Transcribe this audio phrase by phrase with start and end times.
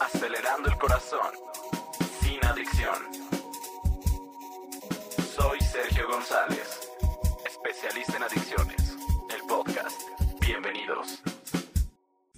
[0.00, 1.32] acelerando el corazón,
[2.22, 2.96] sin adicción.
[5.34, 6.80] Soy Sergio González,
[7.46, 8.96] especialista en adicciones,
[9.34, 10.00] el podcast.
[10.40, 11.22] Bienvenidos.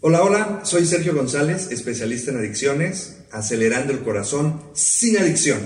[0.00, 5.61] Hola, hola, soy Sergio González, especialista en adicciones, acelerando el corazón sin adicción.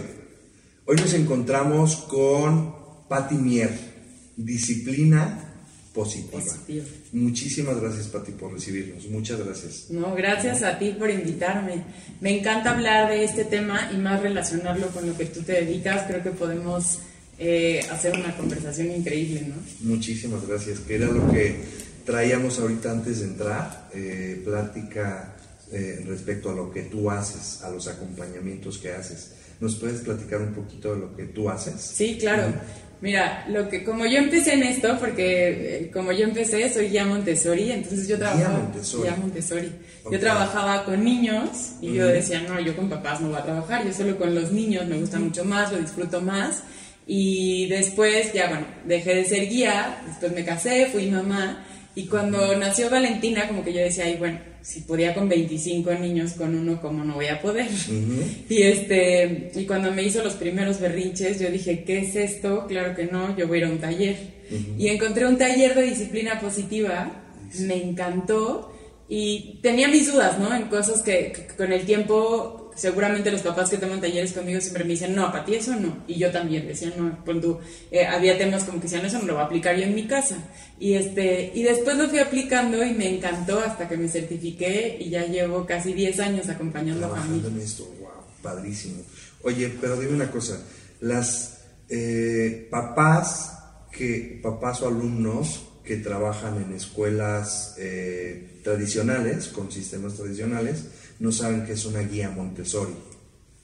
[0.86, 5.43] Hoy nos encontramos con Patti Mier, disciplina
[5.94, 6.42] positiva.
[6.42, 6.84] Positivo.
[7.12, 9.06] Muchísimas gracias, Pati, por recibirnos.
[9.06, 9.86] Muchas gracias.
[9.90, 11.84] No, gracias a ti por invitarme.
[12.20, 16.06] Me encanta hablar de este tema y más relacionarlo con lo que tú te dedicas.
[16.08, 16.98] Creo que podemos
[17.38, 19.54] eh, hacer una conversación increíble, ¿no?
[19.88, 21.60] Muchísimas gracias, que era lo que
[22.04, 25.36] traíamos ahorita antes de entrar, eh, plática
[25.72, 29.30] eh, respecto a lo que tú haces, a los acompañamientos que haces.
[29.60, 31.80] ¿Nos puedes platicar un poquito de lo que tú haces?
[31.80, 32.52] Sí, claro.
[33.00, 37.04] Mira, lo que como yo empecé en esto, porque eh, como yo empecé, soy guía
[37.04, 39.02] Montessori, entonces yo trabajaba Montessori.
[39.02, 39.72] guía Montessori.
[40.10, 43.84] Yo trabajaba con niños y yo decía, no, yo con papás no voy a trabajar,
[43.84, 46.62] yo solo con los niños me gusta mucho más, lo disfruto más.
[47.06, 51.64] Y después, ya bueno, dejé de ser guía, después me casé, fui mamá.
[51.94, 56.32] Y cuando nació Valentina, como que yo decía, ay, bueno, si podía con 25 niños,
[56.32, 57.68] con uno, ¿cómo no voy a poder?
[58.48, 62.66] Y este, y cuando me hizo los primeros berrinches, yo dije, ¿qué es esto?
[62.66, 64.16] Claro que no, yo voy a ir a un taller.
[64.78, 67.10] Y encontré un taller de disciplina positiva,
[67.60, 68.72] me encantó
[69.08, 70.54] y tenía mis dudas, ¿no?
[70.54, 74.84] En cosas que, que con el tiempo, seguramente los papás que toman talleres conmigo siempre
[74.84, 76.04] me dicen, no, para ti eso no.
[76.06, 77.58] Y yo también decía, no, tú,
[77.90, 80.06] eh, había temas como que decían, eso no lo voy a aplicar yo en mi
[80.06, 80.38] casa.
[80.78, 85.10] Y este, y después lo fui aplicando y me encantó hasta que me certifiqué y
[85.10, 87.52] ya llevo casi 10 años acompañando a familias.
[87.52, 88.10] en esto, wow,
[88.42, 89.02] padrísimo.
[89.42, 90.60] Oye, pero dime una cosa,
[91.00, 93.58] las eh, papás
[93.92, 100.86] que, papás o alumnos que trabajan en escuelas eh, tradicionales, con sistemas tradicionales,
[101.18, 102.94] no saben qué es una guía Montessori.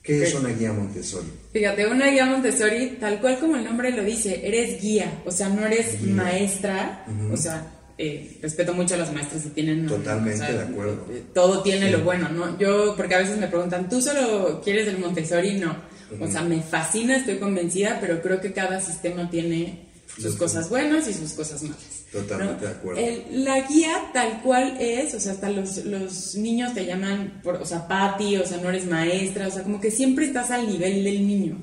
[0.02, 1.28] ¿Qué es una guía Montessori?
[1.52, 5.48] Fíjate, una guía Montessori, tal cual como el nombre lo dice, eres guía, o sea,
[5.50, 6.14] no eres Guía.
[6.14, 9.86] maestra, o sea, eh, respeto mucho a las maestras y tienen...
[9.86, 11.06] Totalmente o sea, de acuerdo.
[11.10, 11.92] eh, Todo tiene Sí.
[11.92, 12.58] lo bueno, ¿no?
[12.58, 15.58] Yo, porque a veces me preguntan, ¿tú solo quieres el Montessori?
[15.58, 15.76] No.
[16.19, 19.86] O sea, me fascina, estoy convencida, pero creo que cada sistema tiene
[20.19, 22.00] sus cosas buenas y sus cosas malas.
[22.12, 22.69] Totalmente ¿no?
[22.71, 23.00] de acuerdo.
[23.00, 27.56] El- la guía tal cual es, o sea, hasta los, los niños te llaman, por,
[27.56, 30.66] o sea, Patti, o sea, no eres maestra, o sea, como que siempre estás al
[30.69, 31.56] nivel del niño.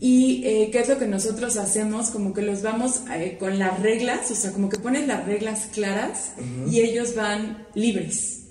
[0.00, 3.80] Y eh, qué es lo que nosotros hacemos, como que los vamos eh, con las
[3.80, 6.32] reglas, o sea, como que pones las reglas claras
[6.70, 8.42] y ellos van libres.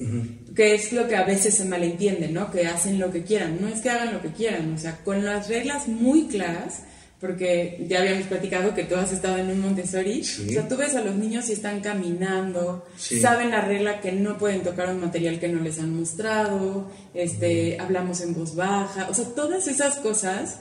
[0.55, 2.51] Que es lo que a veces se malentiende, ¿no?
[2.51, 3.59] Que hacen lo que quieran.
[3.61, 6.81] No es que hagan lo que quieran, o sea, con las reglas muy claras,
[7.23, 10.25] porque ya habíamos platicado que tú has estado en un Montessori.
[10.25, 10.45] Sí.
[10.49, 13.21] O sea, tú ves a los niños y están caminando, Sí.
[13.21, 17.77] saben la regla que no pueden tocar un material que no les han mostrado, este,
[17.79, 20.59] hablamos en voz baja, o sea, todas esas cosas,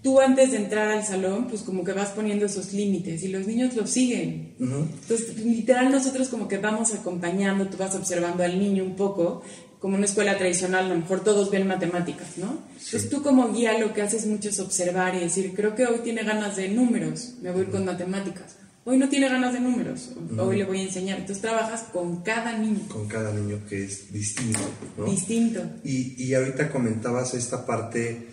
[0.00, 3.44] tú antes de entrar al salón, pues como que vas poniendo esos límites y los
[3.48, 4.54] niños los siguen.
[4.60, 4.86] Ujú.
[5.02, 9.42] Entonces, literal, nosotros como que vamos acompañando, tú vas observando al niño un poco,
[9.80, 12.58] como una escuela tradicional, a lo mejor todos ven matemáticas, ¿no?
[12.72, 15.98] Entonces tú como guía lo que haces mucho es observar y decir, creo que hoy
[16.02, 18.56] tiene ganas de números, me voy a ir con matemáticas.
[18.88, 21.18] Hoy no tiene ganas de números, hoy le voy a enseñar.
[21.18, 24.60] Entonces trabajas con cada niño, Con cada niño que es distinto,
[24.96, 25.06] ¿no?
[25.06, 25.60] distinto.
[25.82, 28.28] Y, y ahorita comentabas esta parte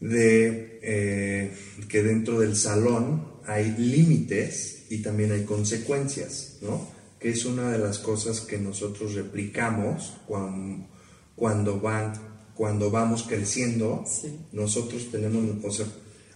[0.00, 1.52] de eh,
[1.88, 6.97] que dentro del salón hay límites y también hay consecuencias, ¿no?
[7.18, 10.86] Que es una de las cosas que nosotros replicamos cuando,
[11.34, 12.12] cuando, van,
[12.54, 14.04] cuando vamos creciendo.
[14.06, 14.38] Sí.
[14.52, 15.86] Nosotros tenemos, o sea,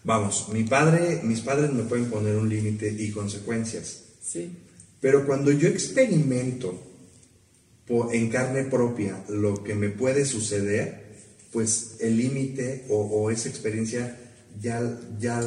[0.04, 4.04] vamos, mi padre, mis padres me pueden poner un límite y consecuencias.
[4.20, 4.56] Sí,
[5.00, 6.93] Pero cuando yo experimento
[8.12, 11.03] en carne propia lo que me puede suceder,
[11.53, 14.19] pues el límite o, o esa experiencia
[14.60, 15.00] ya...
[15.19, 15.41] ya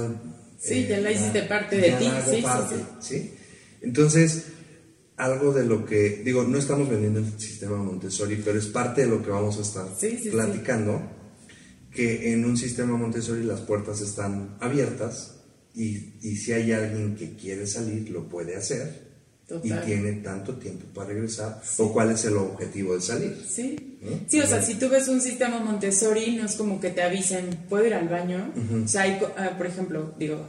[0.57, 3.31] Sí, ya la hiciste parte de ya ti, la hago sí, sí, parte, ¿sí?
[3.81, 4.45] Entonces,
[5.17, 9.07] algo de lo que, digo, no estamos vendiendo el sistema Montessori, pero es parte de
[9.07, 10.29] lo que vamos a estar Sí, sí, sí.
[10.29, 11.01] platicando,
[11.91, 15.35] que en un sistema Montessori las puertas están abiertas
[15.73, 19.05] y, y si hay alguien que quiere salir, lo puede hacer
[19.47, 19.81] Total.
[19.83, 23.37] y tiene tanto tiempo para regresar, o cuál es el objetivo de salir.
[23.47, 23.99] Sí.
[24.01, 24.09] ¿no?
[24.27, 27.57] Sí, o sea, si tú ves un sistema Montessori, no es como que te avisen,
[27.69, 28.51] ¿puedo ir al baño?
[28.83, 30.45] O sea, hay, ah, por ejemplo, digo,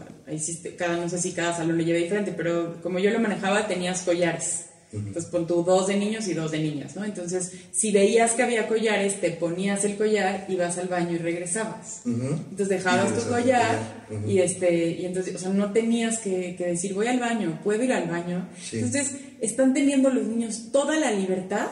[0.77, 4.03] cada, no sé si cada salón lo lleva diferente, pero como yo lo manejaba, tenías
[4.03, 4.67] collares.
[4.93, 7.05] Entonces pon tú dos de niños y dos de niñas, ¿no?
[7.05, 12.03] Entonces, si veías que había collares, te ponías el collar, ibas al baño y regresabas.
[12.05, 12.39] Ujú.
[12.51, 16.95] Entonces dejabas tu collar y este y entonces, o sea, no tenías que, que decir
[16.95, 18.49] voy al baño, puedo ir al baño.
[18.63, 18.77] Sí.
[18.77, 21.69] Entonces están teniendo los niños toda la libertad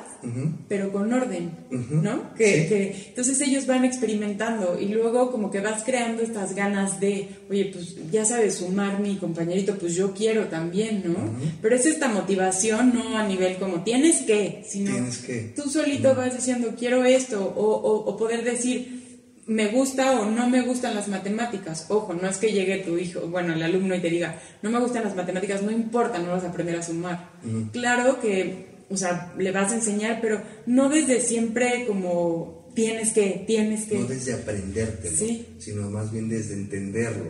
[0.68, 2.34] pero con orden, ¿no?
[2.34, 7.28] Que, que, entonces ellos van experimentando y luego como que vas creando estas ganas de,
[7.50, 11.18] oye, pues ya sabes sumar mi compañerito, pues yo quiero también, ¿no?
[11.60, 15.52] Pero es esta motivación, no a nivel como tienes que, sino Tienes que.
[15.56, 19.04] tú solito vas diciendo quiero esto o, o, o poder decir
[19.46, 21.86] me gusta o no me gustan las matemáticas.
[21.90, 24.80] Ojo, no es que llegue tu hijo, bueno, el alumno y te diga, no me
[24.80, 27.30] gustan las matemáticas, no importa, no vas a aprender a sumar.
[27.72, 33.44] Claro que, o sea, le vas a enseñar, pero no desde siempre como tienes que,
[33.46, 33.99] tienes que.
[33.99, 35.46] No desde aprendértelo, Sí.
[35.58, 37.26] sino más bien desde entenderlo.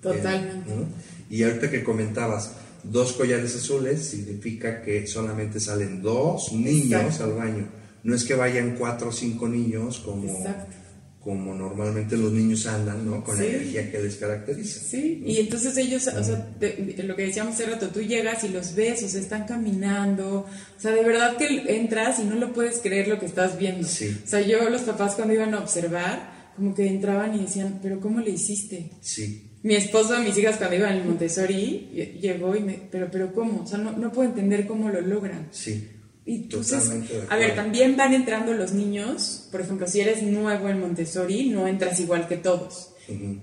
[0.00, 0.70] Totalmente.
[0.74, 0.86] ¿no?
[1.28, 2.52] Y ahorita que comentabas,
[2.84, 7.24] dos collares azules significa que solamente salen dos niños Exacto.
[7.24, 7.68] al baño.
[8.04, 10.76] No es que vayan cuatro o cinco niños como, Exacto.
[11.26, 13.24] Como normalmente los niños andan, ¿no?
[13.24, 13.42] Con Sí.
[13.42, 14.80] la energía que les caracteriza.
[14.80, 18.48] Sí, y entonces ellos, o sea, de lo que decíamos hace rato, tú llegas y
[18.50, 22.52] los ves, o sea, están caminando, o sea, de verdad que entras y no lo
[22.52, 23.88] puedes creer lo que estás viendo.
[23.88, 24.16] Sí.
[24.24, 27.98] O sea, yo, los papás cuando iban a observar, como que entraban y decían, pero
[27.98, 28.92] ¿cómo le hiciste?
[29.00, 33.32] Sí, Mi esposo, mis hijas cuando iban al Montessori, lle- llegó y me, pero, pero
[33.32, 33.62] ¿cómo?
[33.64, 35.48] O sea, no, no puedo entender cómo lo logran.
[35.50, 35.88] sí.
[36.26, 36.90] Y entonces,
[37.30, 41.68] a ver, también van entrando los niños, por ejemplo, si eres nuevo en Montessori, no
[41.68, 42.90] entras igual que todos.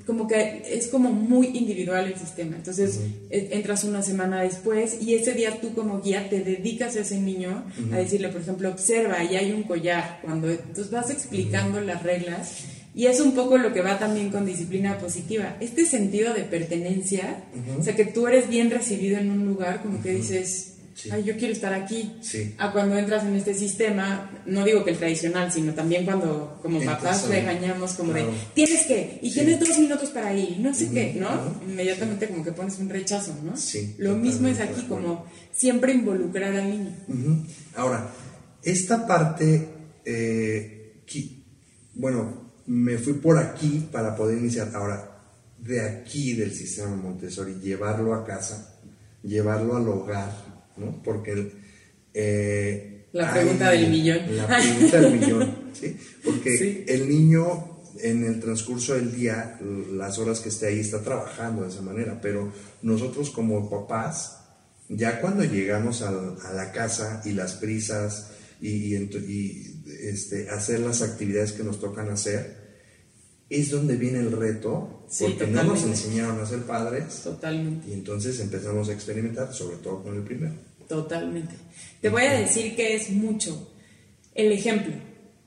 [0.05, 2.57] Como que es como muy individual el sistema.
[2.57, 2.99] Entonces,
[3.29, 7.17] e- entras una semana después y ese día tú como guía te dedicas a ese
[7.21, 7.63] niño
[7.93, 10.19] a decirle, por ejemplo, observa, ahí hay un collar.
[10.21, 14.45] Cuando entonces vas explicando las reglas y es un poco lo que va también con
[14.45, 15.55] disciplina positiva.
[15.61, 17.45] Este sentido de pertenencia,
[17.79, 21.09] o sea, que tú eres bien recibido en un lugar, como que dices, Sí.
[21.11, 22.53] ay, yo quiero estar aquí Sí.
[22.57, 26.79] a cuando entras en este sistema, no digo que el tradicional, sino también cuando como
[26.79, 28.27] Entras papás regañamos como claro.
[28.27, 29.35] de, tienes que, y Sí.
[29.39, 31.29] tienes dos minutos para ir, no sé qué, ¿no?
[31.67, 33.57] Inmediatamente como que pones un rechazo, ¿no?
[33.57, 36.91] Sí, Lo mismo es aquí, como siempre involucrar al niño.
[37.75, 38.09] Ahora,
[38.61, 39.67] esta parte,
[40.05, 41.43] eh, qui-
[41.95, 44.71] bueno, me fui por aquí para poder iniciar.
[44.75, 45.09] Ahora,
[45.57, 48.75] de aquí del sistema Montessori, llevarlo a casa,
[49.23, 51.01] llevarlo al hogar, ¿no?
[51.03, 51.51] Porque el,
[52.13, 54.19] eh, La pregunta del millón.
[54.37, 55.97] La pregunta del millón, ¿sí?
[56.23, 56.85] Porque Sí.
[56.87, 59.59] el niño en el transcurso del día,
[59.91, 64.39] las horas que esté ahí, está trabajando de esa manera, pero nosotros como papás,
[64.89, 71.53] ya cuando llegamos a, la casa y las prisas y, y, este, hacer las actividades
[71.53, 72.62] que nos tocan hacer,
[73.49, 77.93] es donde viene el reto, Sí, porque no nos enseñaron a ser padres Totalmente, y
[77.93, 80.55] entonces empezamos a experimentar, sobre todo con el primero.
[80.87, 81.55] totalmente.
[82.01, 83.71] Te voy a decir que es mucho.
[84.33, 84.93] El ejemplo.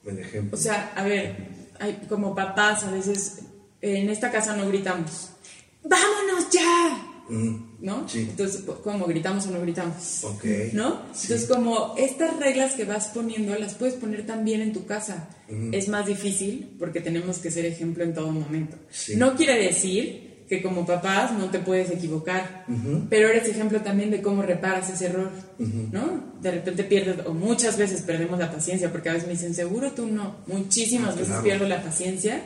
[0.07, 0.57] El ejemplo.
[0.57, 1.37] O sea, a ver,
[1.81, 3.41] hay, como papás a veces
[3.81, 5.31] en esta casa no gritamos.
[5.83, 7.06] ¡Vámonos ya!
[7.29, 8.09] ¿No?
[8.09, 8.27] Sí.
[8.31, 10.25] Entonces, ¿cómo gritamos o no gritamos?
[10.25, 10.45] Ok.
[10.73, 11.01] ¿No?
[11.13, 11.27] Sí.
[11.33, 15.29] Entonces, como estas reglas que vas poniendo, las puedes poner también en tu casa.
[15.73, 18.77] Es más difícil porque tenemos que ser ejemplo en todo momento.
[18.91, 19.17] Sí.
[19.17, 22.65] No quiere decir que como papás no te puedes equivocar,
[23.11, 26.37] pero eres ejemplo también de cómo reparas ese error, ¿no?
[26.41, 29.91] De repente pierdes, o muchas veces perdemos la paciencia, porque a veces me dicen, seguro
[29.91, 32.45] tú no, muchísimas Ah, veces pierdo la paciencia,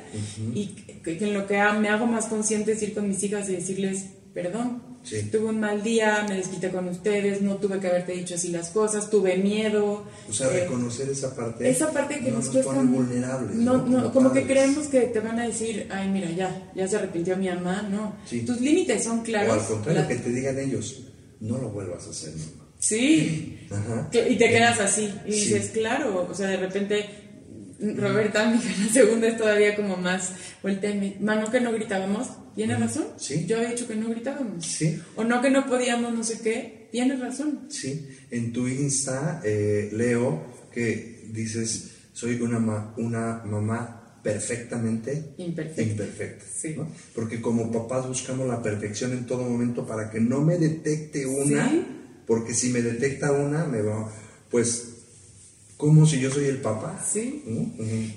[0.55, 0.69] y
[1.05, 3.56] que, que en lo que me hago más consciente es ir con mis hijas y
[3.56, 5.23] decirles, perdón, Sí.
[5.32, 8.69] tuve un mal día, me desquité con ustedes, no tuve que haberte dicho así las
[8.69, 10.05] cosas, tuve miedo.
[10.29, 11.69] O sea, eh, reconocer esa parte.
[11.71, 13.56] esa parte que no nos, nos cuesta vulnerables.
[13.56, 14.12] No, ¿no?
[14.12, 17.49] como que creemos que te van a decir, ay, mira, ya, ya se arrepintió mi
[17.49, 17.82] mamá.
[17.91, 18.17] No.
[18.27, 18.43] Sí.
[18.43, 19.56] Tus límites son claros.
[19.56, 21.01] O al contrario, La- que te digan ellos,
[21.41, 22.67] no lo vuelvas a hacer, mamá.
[22.79, 23.58] Sí.
[23.70, 24.08] Ajá.
[24.13, 25.10] Y te quedas así.
[25.27, 25.41] Y Sí.
[25.55, 27.06] dices, claro, o sea, de repente.
[27.96, 30.32] Roberta, mi hija, la segunda es todavía como más
[30.63, 33.05] voltea y mano que no gritábamos, tienes razón.
[33.17, 33.46] Sí.
[33.46, 34.67] Yo había dicho que no gritábamos.
[34.67, 35.01] Sí.
[35.17, 37.67] O no que no podíamos, no sé qué, tienes razón.
[37.70, 45.82] Sí, en tu Insta eh, leo que dices, soy una, ma- una mamá perfectamente Imperfecta.
[45.82, 46.75] imperfecta, Sí.
[46.77, 46.89] ¿no?
[47.15, 51.69] Porque como papás buscamos la perfección en todo momento para que no me detecte una,
[51.70, 51.87] Sí.
[52.27, 54.13] porque si me detecta una, me va,
[54.51, 54.90] pues,
[55.81, 57.05] como si yo soy el papá.
[57.10, 57.43] Sí.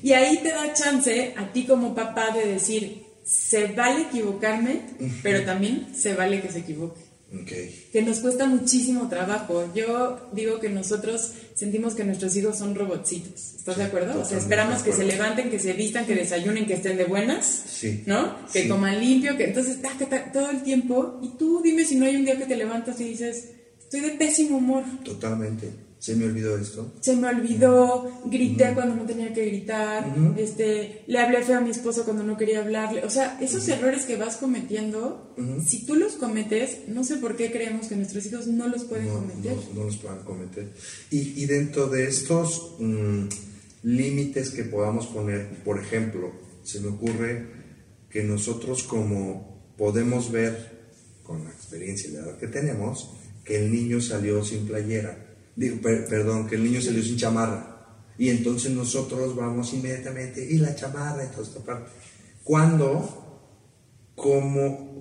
[0.03, 4.81] Y ahí te da chance a ti como papá de decir, se vale equivocarme,
[5.23, 7.01] pero también se vale que se equivoque.
[7.33, 7.51] Ok.
[7.91, 9.67] Que nos cuesta muchísimo trabajo.
[9.73, 13.55] Yo digo que nosotros sentimos que nuestros hijos son robotcitos.
[13.55, 14.21] ¿Estás de acuerdo?
[14.21, 17.45] O sea, esperamos que se levanten, que se vistan, que desayunen, que estén de buenas.
[17.45, 18.03] Sí.
[18.05, 18.35] ¿No?
[18.51, 18.67] Que Sí.
[18.69, 19.77] coman limpio, que entonces
[20.31, 21.19] todo el tiempo.
[21.23, 24.09] Y tú dime si no hay un día que te levantas y dices, estoy de
[24.11, 24.83] pésimo humor.
[25.03, 25.71] Totalmente.
[26.03, 26.91] Se me olvidó esto.
[26.99, 31.69] Se me olvidó, grité cuando no tenía que gritar, este, le hablé feo a mi
[31.69, 33.05] esposo cuando no quería hablarle.
[33.05, 35.33] O sea, esos errores que vas cometiendo,
[35.65, 39.07] si tú los cometes, no sé por qué creemos que nuestros hijos no los pueden
[39.07, 39.55] cometer.
[39.55, 40.73] No, no, los pueden cometer.
[41.09, 43.27] Y, y dentro de estos mm,
[43.83, 46.33] límites que podamos poner, por ejemplo,
[46.63, 47.47] se me ocurre
[48.09, 50.83] que nosotros como podemos ver
[51.23, 53.09] con la experiencia y la edad que tenemos,
[53.45, 57.69] que el niño salió sin playera digo, perdón, que el niño salió sin chamarra.
[58.17, 61.91] Y entonces nosotros vamos inmediatamente, y la chamarra y toda esta parte.
[62.43, 63.51] Cuando,
[64.15, 64.93] como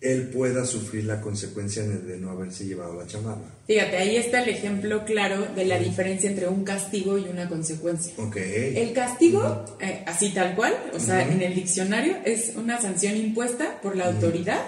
[0.00, 3.54] él pueda sufrir la consecuencia de no haberse llevado la chamarra.
[3.66, 8.14] Fíjate, ahí está el ejemplo claro de la diferencia entre un castigo y una consecuencia.
[8.16, 8.78] Okay.
[8.78, 13.80] El castigo, eh, así tal cual, o sea, en el diccionario, es una sanción impuesta
[13.82, 14.62] por la autoridad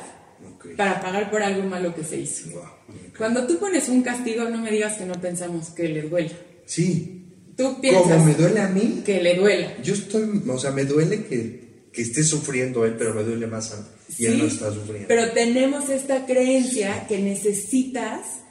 [0.76, 2.50] para pagar por algo malo que se hizo.
[3.16, 6.32] Cuando tú pones un castigo, no me digas que no pensamos que le duela.
[6.66, 7.26] Sí.
[7.56, 8.04] Tú piensas.
[8.04, 9.02] Como me duele a mí.
[9.04, 9.82] Que le duela.
[9.82, 13.72] Yo estoy, o sea, me duele que, que esté sufriendo él, pero me duele más
[13.72, 13.84] a mí.
[14.18, 15.08] Y él no está sufriendo.
[15.08, 18.41] Pero tenemos esta creencia que necesitas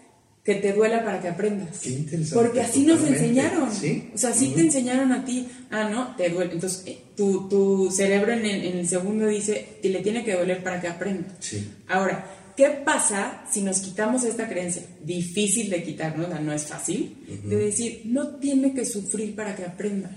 [0.43, 1.79] que te duela para que aprendas.
[1.79, 2.35] Qué interesante.
[2.35, 3.71] Porque así nos enseñaron.
[3.71, 4.09] ¿Sí?
[4.13, 6.53] O sea, así te enseñaron a ti, ah, no, te duele.
[6.53, 10.33] Entonces, eh, tu, tu cerebro en el, en el, segundo dice, que le tiene que
[10.33, 11.27] doler para que aprenda.
[11.39, 11.69] Sí.
[11.87, 12.25] Ahora,
[12.57, 14.83] ¿qué pasa si nos quitamos esta creencia?
[15.03, 20.09] Difícil de quitarnos, no es fácil, de decir, no tiene que sufrir para que aprenda.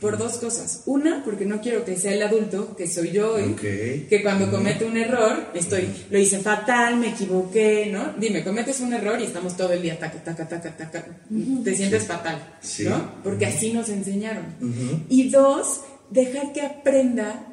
[0.00, 0.82] Por dos cosas.
[0.86, 4.84] Una, porque no quiero que sea el adulto, que soy yo hoy, que cuando comete
[4.84, 8.14] un error, estoy, lo hice fatal, me equivoqué, ¿no?
[8.18, 11.06] Dime, cometes un error y estamos todo el día taca, taca, taca, taca,
[11.64, 13.22] te sientes fatal, ¿no?
[13.22, 14.44] Porque así nos enseñaron.
[15.08, 17.46] Y dos, dejar que aprenda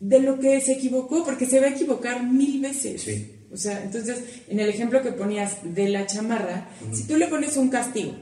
[0.00, 3.06] de lo que se equivocó, porque se va a equivocar mil veces.
[3.52, 7.56] O sea, entonces, en el ejemplo que ponías de la chamarra, si tú le pones
[7.56, 8.14] un castigo,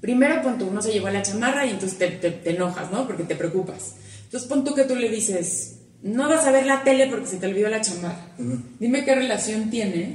[0.00, 3.06] Primero, pon tú, uno se llevó la chamarra y entonces te, enojas, ¿no?
[3.06, 3.96] Porque te preocupas.
[4.24, 7.36] Entonces, pon tú que tú le dices, no vas a ver la tele porque se
[7.36, 8.34] te olvidó la chamarra.
[8.78, 10.14] Dime qué relación tiene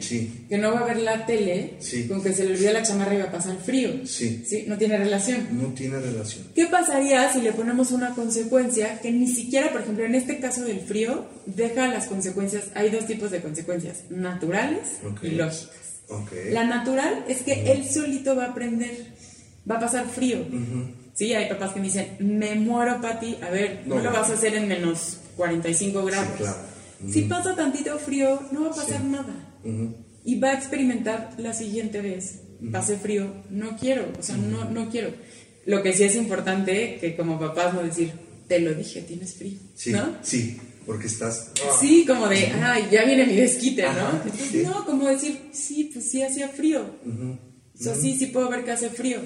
[0.50, 1.78] que no va a ver la tele
[2.08, 3.92] con que se le olvidó la chamarra y va a pasar frío.
[4.06, 4.44] Sí.
[4.48, 4.66] sí.
[4.68, 5.48] No tiene relación.
[5.52, 6.48] No tiene relación.
[6.56, 10.64] ¿Qué pasaría si le ponemos una consecuencia que ni siquiera, por ejemplo, en este caso
[10.64, 12.66] del frío, deja las consecuencias?
[12.74, 15.70] Hay dos tipos de consecuencias, naturales y lógicas.
[16.52, 19.14] La natural es que él solito va a aprender
[19.70, 20.40] va a pasar frío.
[21.14, 23.38] Sí, hay papás que me dicen, me muero, Pati.
[23.42, 26.28] A ver, no, lo vas a hacer en menos 45 grados.
[26.28, 26.58] Sí, claro.
[27.10, 29.34] Si pasa tantito frío, no va a pasar nada.
[30.24, 32.42] Y va a experimentar la siguiente vez.
[32.72, 35.12] Pase frío, no quiero, o sea, no, no quiero.
[35.66, 38.12] Lo que sí es importante, que como papás no decir,
[38.48, 39.60] te lo dije, tienes frío.
[39.76, 40.16] Sí, ¿no?
[40.22, 41.52] sí, porque estás...
[41.80, 44.70] Sí, como de, ay, ya viene mi desquite, ¿no?
[44.70, 46.96] no, como decir, sí, pues sí hacía frío.
[47.78, 49.20] O sea, sí, sí puedo ver que hace frío.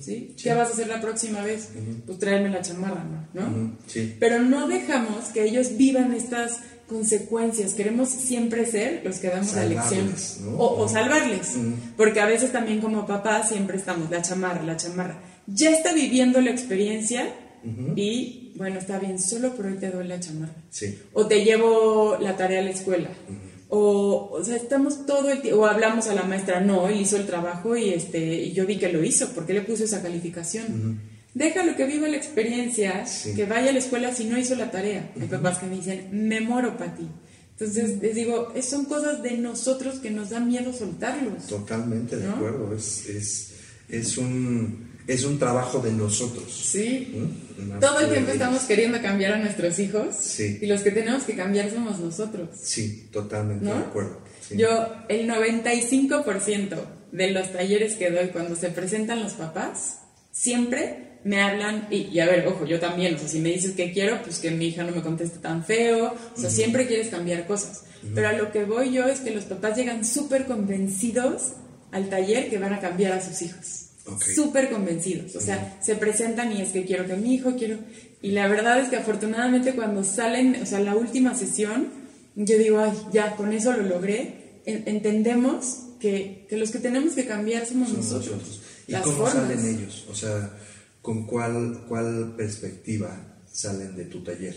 [0.00, 0.34] ¿sí?
[0.42, 1.68] ¿Qué vas a hacer la próxima vez?
[2.06, 3.76] Pues traerme la chamarra, ¿no?
[3.86, 4.16] Sí.
[4.18, 7.74] Pero no dejamos que ellos vivan estas consecuencias.
[7.74, 10.14] Queremos siempre ser los que damos la lección.
[10.56, 11.56] O, salvarles.
[11.96, 15.22] Porque a veces también como papá siempre estamos, la chamarra, la chamarra.
[15.46, 17.34] Ya está viviendo la experiencia
[17.94, 20.54] y, bueno, está bien, solo por hoy te doy la chamarra.
[20.70, 20.98] Sí.
[21.12, 23.10] O te llevo la tarea a la escuela.
[23.74, 27.16] O, o sea, estamos todo el tiempo, o hablamos a la maestra, no, él hizo
[27.16, 30.02] el trabajo y, este, y yo vi que lo hizo, ¿por qué le puso esa
[30.02, 31.00] calificación?
[31.32, 33.02] Déjalo que viva la experiencia,
[33.34, 35.10] que vaya a la escuela si no hizo la tarea.
[35.18, 37.08] Hay papás que me dicen, me moro para ti.
[37.52, 41.46] Entonces, les digo, son cosas de nosotros que nos da miedo soltarlos.
[41.46, 43.54] Totalmente de acuerdo, es, es,
[43.88, 46.52] es un es un trabajo de nosotros.
[46.52, 47.14] Sí.
[47.80, 50.14] Todo el tiempo estamos queriendo cambiar a nuestros hijos.
[50.16, 50.58] Sí.
[50.60, 52.50] Y los que tenemos que cambiar somos nosotros.
[52.60, 54.20] Sí, totalmente de acuerdo.
[54.50, 56.76] Yo, el 95%
[57.12, 59.98] de los talleres que doy cuando se presentan los papás,
[60.30, 63.92] siempre me hablan, y, a ver, ojo, yo también, o sea, si me dices que
[63.92, 67.46] quiero, pues que mi hija no me conteste tan feo, o sea, siempre quieres cambiar
[67.46, 67.84] cosas.
[68.14, 71.52] Pero a lo que voy yo es que los papás llegan súper convencidos
[71.92, 73.81] al taller que van a cambiar a sus hijos
[74.34, 75.36] súper convencidos.
[75.36, 77.78] O sea, se presentan y es que quiero que mi hijo, quiero...
[78.20, 81.88] Y la verdad es que afortunadamente cuando salen, o sea, la última sesión,
[82.36, 84.60] yo digo, ay, ya, con eso lo logré.
[84.64, 88.62] entendemos que, que, los que tenemos que cambiar somos, nosotros.
[88.86, 90.06] ¿Y cómo salen ellos?
[90.08, 90.56] O sea,
[91.00, 94.54] ¿con cuál, cuál perspectiva salen de tu taller?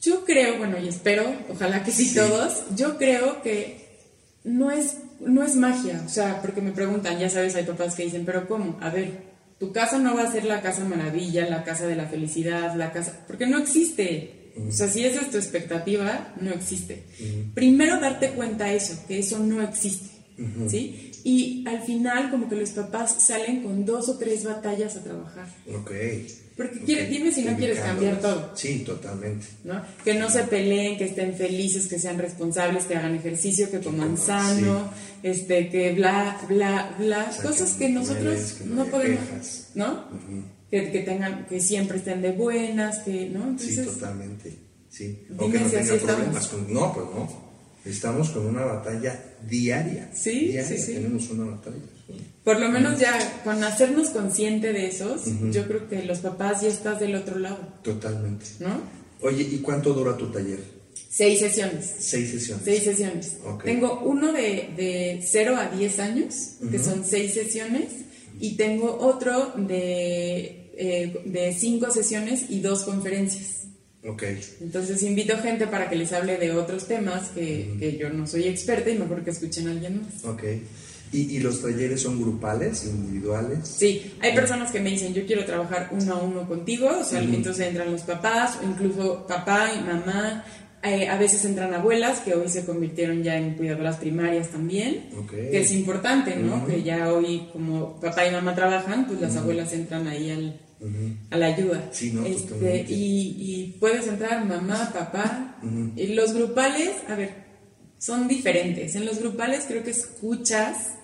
[0.00, 2.14] Yo creo, bueno, y espero, ojalá que sí.
[2.14, 3.91] todos, yo creo que
[4.44, 8.04] no es no es magia, o sea, porque me preguntan, ya sabes, hay papás que
[8.04, 8.76] dicen, pero ¿cómo?
[8.80, 12.06] A ver, tu casa no va a ser la casa maravilla, la casa de la
[12.06, 14.52] felicidad, la casa, porque no existe.
[14.68, 17.04] O sea, si esa es tu expectativa, no existe.
[17.54, 20.10] Primero darte cuenta eso, que eso no existe,
[20.68, 21.11] ¿sí?
[21.24, 25.46] Y al final como que los papás salen con dos o tres batallas a trabajar.
[25.74, 25.90] Ok.
[26.56, 26.84] Porque ok.
[26.84, 28.50] quiere- dime si no quieres cambiar todo.
[28.56, 29.46] Sí, totalmente.
[29.64, 29.82] ¿no?
[30.04, 34.16] Que no se peleen, que estén felices, que sean responsables, que hagan ejercicio, que coman
[34.16, 34.90] coman, sano,
[35.22, 38.86] este, que bla, bla, bla, O sea, cosas que que no nosotros que no no
[38.86, 39.66] podemos.
[39.74, 39.92] ¿no?
[39.92, 40.44] Ujú.
[40.70, 43.58] Que, que tengan, que siempre estén de buenas, que, ¿no?
[43.58, 44.58] Sí, Entonces, totalmente.
[44.90, 45.22] Sí.
[45.38, 46.14] O que no si así tenga estamos.
[46.16, 46.72] problemas con.
[46.74, 47.41] No, pues no.
[47.84, 50.10] Estamos con una batalla diaria.
[50.14, 50.92] Sí, Diaria sí, sí.
[50.94, 51.76] Tenemos una batalla.
[52.44, 56.68] por lo menos ya con hacernos consciente de esos, yo creo que los papás ya
[56.68, 58.46] estás del otro lado, Totalmente.
[58.60, 58.80] ¿no?
[59.20, 60.60] Oye, ¿y cuánto dura tu taller?
[61.08, 61.92] Seis sesiones.
[61.98, 62.64] Seis sesiones.
[62.64, 63.36] Seis sesiones.
[63.44, 63.64] Ok.
[63.64, 66.34] Tengo uno de, de 0 a 10 años,
[66.70, 67.88] que son seis sesiones,
[68.40, 73.61] y tengo otro de, eh, de cinco sesiones y dos conferencias.
[74.04, 74.22] Ok.
[74.60, 78.44] Entonces invito gente para que les hable de otros temas que, que yo no soy
[78.44, 80.24] experta y mejor que escuchen a alguien más.
[80.24, 80.42] Ok.
[81.12, 83.68] ¿Y, y los talleres son grupales, individuales?
[83.68, 87.20] Sí, hay personas que me dicen, yo quiero trabajar uno a uno contigo, o sea,
[87.20, 90.42] entonces entran los papás, o incluso papá y mamá,
[90.82, 95.32] eh, a veces entran abuelas, que hoy se convirtieron ya en cuidadoras primarias también, Ok.
[95.32, 96.56] que es importante, ¿no?
[96.56, 96.66] Ujú.
[96.68, 100.58] Que ya hoy, como papá y mamá trabajan, pues las abuelas entran ahí al,
[101.30, 101.88] A la ayuda.
[101.92, 105.56] Sí, no, Este, y, y puedes entrar mamá, papá.
[105.96, 107.34] Y los grupales, a ver,
[107.98, 108.96] son diferentes.
[108.96, 110.94] En los grupales creo que escuchas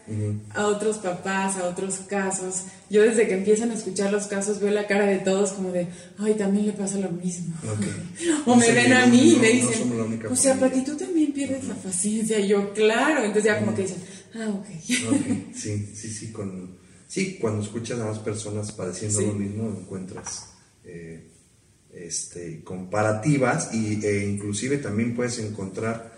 [0.55, 2.65] a otros papás, a otros casos.
[2.91, 5.87] Yo desde que empiezan a escuchar los casos veo la cara de todos como de,
[6.19, 7.55] ay, también le pasa lo mismo.
[8.47, 9.93] O me ven a no, mí y me dicen,
[10.31, 10.83] o sea, familia".
[10.83, 12.39] Pati, tú también pierdes la paciencia.
[12.41, 13.23] Y yo, claro.
[13.23, 13.99] Entonces ya como que dicen,
[14.35, 14.67] ah, ok.
[15.13, 16.78] Ok, sí, sí, sí, con,
[17.09, 19.27] sí, cuando escuchas a más personas padeciendo Sí.
[19.27, 20.53] lo mismo, encuentras
[20.85, 21.27] eh,
[21.93, 26.17] este, comparativas y, e inclusive también puedes encontrar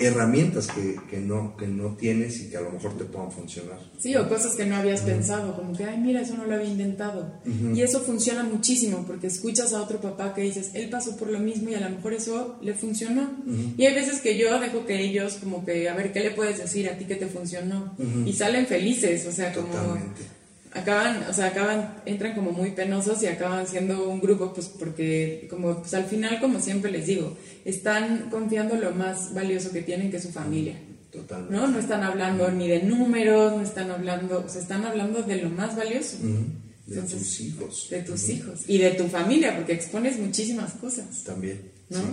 [0.00, 3.78] herramientas que, que no, que no tienes y que a lo mejor te puedan funcionar.
[3.98, 6.68] Sí, o cosas que no habías pensado, como que, ay, mira, eso no lo había
[6.68, 7.32] intentado.
[7.74, 11.38] Y eso funciona muchísimo, porque escuchas a otro papá que dices, él pasó por lo
[11.38, 13.30] mismo y a lo mejor eso le funcionó.
[13.76, 16.58] Y hay veces que yo dejo que ellos, como que, a ver, ¿qué le puedes
[16.58, 17.94] decir a ti que te funcionó?
[18.24, 19.68] Y salen felices, o sea, como...
[19.68, 20.35] Totalmente.
[20.76, 25.46] Acaban, o sea, acaban, entran como muy penosos y acaban siendo un grupo, pues porque,
[25.50, 30.10] como, pues al final, como siempre les digo, están confiando lo más valioso que tienen,
[30.10, 30.78] que es su familia.
[31.10, 31.54] Totalmente.
[31.54, 31.66] ¿no?
[31.66, 35.50] No están hablando ni de números, no están hablando, o sea, están hablando de lo
[35.50, 36.44] más valioso, Ujú.
[36.86, 37.88] De Entonces, tus hijos.
[37.90, 41.24] de tus hijos y de tu familia, porque expones muchísimas cosas.
[41.24, 41.60] También.
[41.88, 41.98] ¿No?
[41.98, 42.04] sí.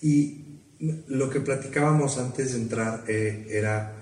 [0.00, 0.44] Y
[1.08, 3.94] lo que platicábamos antes de entrar eh, era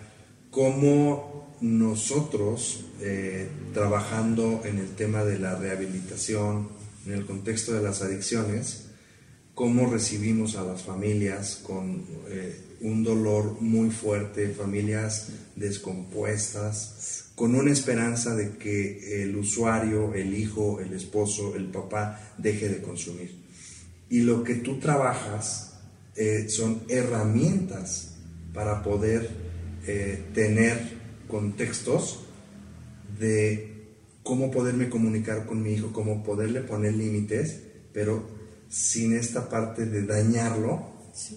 [0.51, 6.69] cómo nosotros, eh, trabajando en el tema de la rehabilitación,
[7.07, 8.87] en el contexto de las adicciones,
[9.55, 17.73] cómo recibimos a las familias con eh, un dolor muy fuerte, familias descompuestas, con una
[17.73, 23.35] esperanza de que el usuario, el hijo, el esposo, el papá deje de consumir.
[24.09, 25.75] Y lo que tú trabajas
[26.17, 28.15] eh, son herramientas
[28.55, 29.29] para poder
[29.87, 30.96] eh, tener
[31.29, 32.21] contextos
[33.19, 33.73] de
[34.23, 37.61] cómo poderme comunicar con mi hijo, cómo poderle poner límites,
[37.93, 38.27] pero
[38.69, 40.95] sin esta parte de dañarlo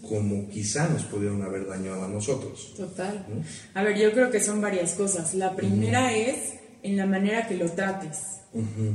[0.10, 2.73] como quizá nos pudieron haber dañado a nosotros.
[2.75, 3.25] Total.
[3.73, 5.34] A ver, yo creo que son varias cosas.
[5.36, 8.17] La primera es en la manera que lo trates.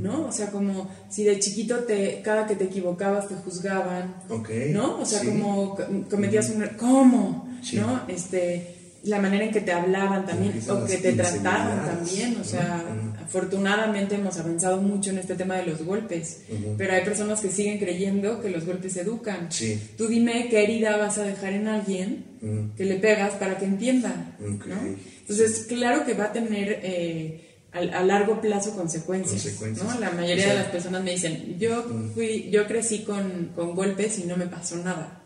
[0.00, 0.26] ¿No?
[0.26, 5.00] O sea, como si de chiquito te, cada que te equivocabas te juzgaban, Ok, ¿no?
[5.00, 5.28] O sea, sí.
[5.28, 7.48] como co- cometías un er- ¿cómo?
[7.62, 7.76] Sí.
[7.76, 8.02] ¿No?
[8.08, 8.73] Este,
[9.04, 13.24] la manera en que te hablaban también, o que te trataban también, o sea, Ujú.
[13.24, 16.74] afortunadamente hemos avanzado mucho en este tema de los golpes, Ujú.
[16.78, 19.52] pero hay personas que siguen creyendo que los golpes educan.
[19.52, 19.78] Sí.
[19.98, 22.74] Tú dime qué herida vas a dejar en alguien Ujú.
[22.76, 24.66] que le pegas para que entienda, Ok.
[24.66, 24.76] ¿no?
[25.20, 27.40] Entonces, claro que va a tener eh,
[27.72, 29.86] a, a largo plazo consecuencias, Consecuencias.
[29.94, 30.00] ¿no?
[30.00, 33.74] La mayoría O sea, de las personas me dicen, yo fui, yo crecí con, con
[33.74, 35.22] golpes y no me pasó nada.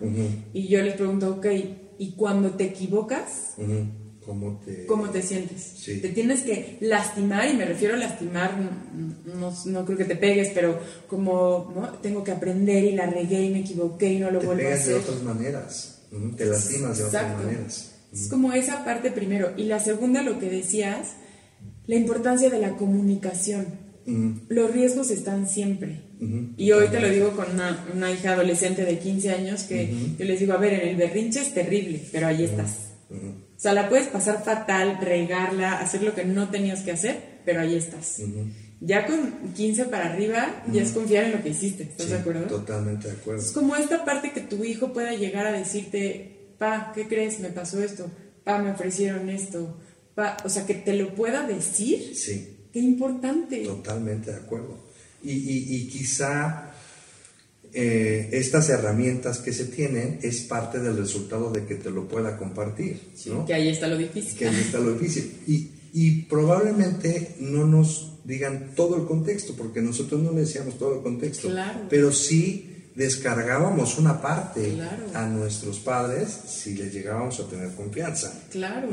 [0.53, 1.47] Y yo les pregunto, ok,
[1.99, 3.55] ¿y cuando te equivocas.
[4.25, 4.85] ¿Cómo te...?
[4.87, 5.63] cómo te sientes?
[5.79, 6.01] Sí.
[6.03, 10.17] Te tienes que lastimar, y me refiero a lastimar, no, no- no creo que te
[10.17, 11.89] pegues, pero como, ¿no?
[12.01, 14.65] Tengo que aprender y la regué y me equivoqué y no lo Te vuelvo a
[14.67, 15.03] pegas de hacer.
[15.11, 16.03] otras maneras,
[16.37, 17.45] te lastimas de otras Exacto.
[17.45, 17.95] maneras.
[18.13, 19.53] Es como esa parte primero.
[19.57, 21.09] Y la segunda, lo que decías,
[21.87, 23.67] la importancia de la comunicación.
[24.49, 26.03] Los riesgos están siempre.
[26.57, 30.25] Y hoy te lo digo con una, una hija adolescente de 15 años que yo
[30.25, 32.77] les digo, a ver, en el berrinche es terrible, pero ahí estás.
[33.11, 37.61] O sea, la puedes pasar fatal, regarla, hacer lo que no tenías que hacer, pero
[37.61, 38.17] ahí estás.
[38.81, 42.19] Ya con 15 para arriba, ya es confiar en lo que hiciste, ¿estás Sí, de
[42.19, 42.47] acuerdo?
[42.47, 43.43] Totalmente de acuerdo.
[43.43, 47.41] Es como esta parte que tu hijo pueda llegar a decirte, pa, ¿qué crees?
[47.41, 48.09] Me pasó esto,
[48.45, 49.81] pa, me ofrecieron esto,
[50.15, 53.65] pa- o sea, que te lo pueda decir, Sí, qué importante.
[53.65, 54.87] totalmente de acuerdo.
[55.23, 56.73] Y, y- y quizá
[57.73, 62.37] eh, estas herramientas que se tienen es parte del resultado de que te lo pueda
[62.39, 63.45] compartir, Sí, ¿no?
[63.45, 64.39] Que ahí está lo difícil.
[64.39, 65.33] que ahí está lo difícil.
[65.47, 70.97] Y, y probablemente no nos digan todo el contexto, porque nosotros no le decíamos todo
[70.97, 71.81] el contexto, Claro.
[71.91, 72.68] pero sí
[72.99, 75.05] descargábamos una parte Claro.
[75.15, 78.33] a nuestros padres si les llegábamos a tener confianza.
[78.51, 78.89] Claro.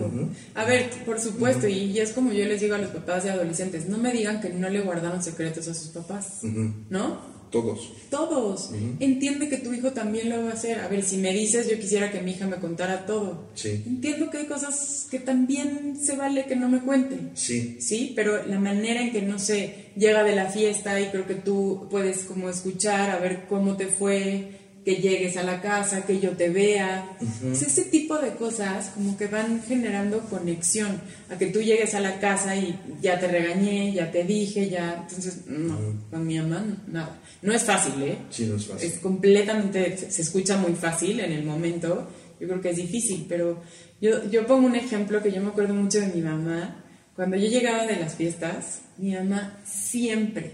[0.53, 3.31] A ver, por supuesto, y, y es como yo les digo a los papás de
[3.31, 6.39] adolescentes, no me digan que no le guardaron secretos a sus papás.
[6.43, 7.34] ¿no?
[7.61, 7.91] Todos.
[8.09, 8.71] Todos.
[8.99, 10.79] Entiende que tu hijo también lo va a hacer.
[10.79, 13.47] A ver, si me dices, yo quisiera que mi hija me contara todo.
[13.55, 13.81] Sí.
[13.85, 17.31] Entiendo que hay cosas que también se vale que no me cuenten.
[17.33, 17.77] Sí.
[17.79, 21.35] Sí, pero la manera en que, no sé, llega de la fiesta y creo que
[21.35, 26.19] tú puedes como escuchar, a ver cómo te fue, que llegues a la casa, que
[26.19, 27.17] yo te vea.
[27.53, 31.01] Sea, ese tipo de cosas como que van generando conexión.
[31.29, 34.99] A que tú llegues a la casa y ya te regañé, ya te dije, ya...
[35.01, 35.75] Entonces, no,
[36.11, 37.19] con mi mamá, no, nada.
[37.41, 38.17] No es fácil, ¿eh?
[38.29, 38.87] Sí, no es fácil.
[38.91, 42.07] Es completamente, se- se escucha muy fácil en el momento,
[42.39, 43.61] yo creo que es difícil, pero
[43.99, 46.83] yo, yo pongo un ejemplo que yo me acuerdo mucho de mi mamá.
[47.15, 50.51] Cuando yo llegaba de las fiestas, mi mamá siempre,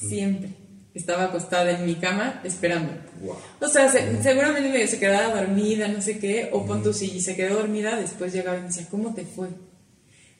[0.00, 0.50] siempre
[0.94, 2.92] estaba acostada en mi cama esperando.
[3.22, 3.36] Wow.
[3.60, 7.20] O sea, se- seguramente medio se quedaba dormida, no sé qué, o pon tú si
[7.20, 9.48] se quedó dormida, después llegaba y me decía, ¿cómo te fue?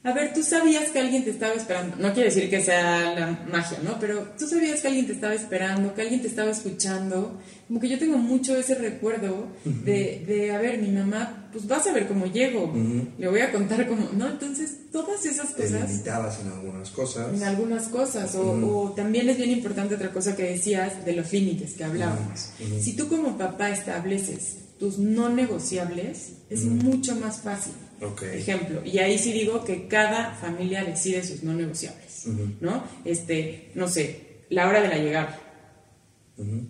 [0.04, 1.96] A ver, tú sabías que alguien te estaba esperando.
[1.96, 3.98] No quiere decir que sea la magia, ¿no?
[3.98, 7.38] Pero tú sabías que alguien te estaba esperando, que alguien te estaba escuchando.
[7.66, 11.86] Como que yo tengo mucho ese recuerdo de, de a ver, mi mamá, pues vas
[11.88, 12.72] a ver cómo llego.
[13.18, 14.28] Le voy a contar cómo, ¿no?
[14.28, 17.34] Entonces, todas esas Te cosas limitabas en algunas cosas.
[17.34, 18.34] en algunas cosas.
[18.36, 18.52] O,
[18.84, 22.50] o también es bien importante otra cosa que decías de los límites que hablábamos.
[22.80, 27.72] Si tú como papá estableces tus no negociables, es mucho más fácil.
[28.00, 28.22] Ok.
[28.22, 32.26] Ejemplo, y ahí sí digo que cada familia decide sus no negociables,
[32.60, 32.84] ¿no?
[33.04, 35.40] Este, no sé, la hora de la llegada.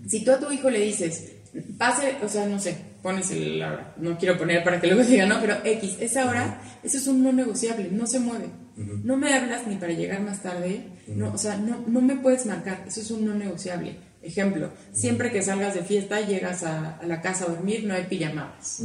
[0.06, 1.32] Si tú a tu hijo le dices,
[1.76, 5.04] pase, o sea, no sé, pones el, la hora, no quiero poner para que luego
[5.08, 8.46] diga, no, pero X, esa hora, eso es un no negociable, no se mueve.
[8.76, 12.46] No me hablas ni para llegar más tarde, no, o sea, no, no me puedes
[12.46, 13.96] marcar, eso es un no negociable.
[14.22, 18.04] Ejemplo, siempre que salgas de fiesta, llegas a, a la casa a dormir, no hay
[18.04, 18.82] pijamadas.